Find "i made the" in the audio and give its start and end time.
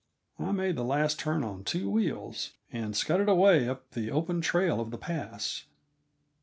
0.39-0.83